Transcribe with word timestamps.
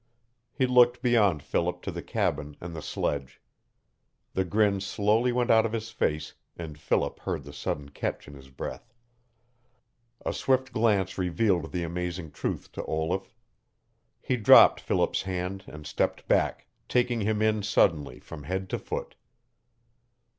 He 0.51 0.65
looked 0.65 1.03
beyond 1.03 1.43
Philip 1.43 1.83
to 1.83 1.91
the 1.91 2.01
cabin 2.01 2.57
and 2.59 2.75
the 2.75 2.81
sledge. 2.81 3.39
The 4.33 4.43
grin 4.43 4.81
slowly 4.81 5.31
went 5.31 5.51
out 5.51 5.63
of 5.63 5.73
his 5.73 5.91
face, 5.91 6.33
and 6.57 6.75
Philip 6.79 7.19
heard 7.19 7.43
the 7.43 7.53
sudden 7.53 7.89
catch 7.89 8.27
in 8.27 8.33
his 8.33 8.49
breath. 8.49 8.95
A 10.25 10.33
swift 10.33 10.71
glance 10.71 11.19
revealed 11.19 11.71
the 11.71 11.83
amazing 11.83 12.31
truth 12.31 12.71
to 12.71 12.85
Olaf. 12.85 13.35
He 14.19 14.37
dropped 14.37 14.79
Philip's 14.81 15.21
hand 15.21 15.65
and 15.67 15.85
stepped 15.85 16.27
back, 16.27 16.65
taking 16.89 17.21
him 17.21 17.39
in 17.43 17.61
suddenly 17.61 18.19
from 18.19 18.45
head 18.45 18.71
to 18.71 18.79
foot. 18.79 19.13